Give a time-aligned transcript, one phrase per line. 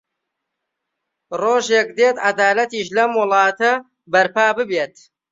[1.41, 3.71] ڕۆژێک دێت عەدالەتیش لەم وڵاتە
[4.11, 4.93] بەرپا ببێت.